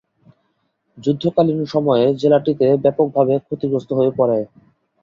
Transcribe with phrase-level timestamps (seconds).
[0.97, 4.39] যুদ্ধকালীন সময়ে জেলাটিতে ব্যাপকভাবে ক্ষতিগ্রস্ত হয়ে পড়ে।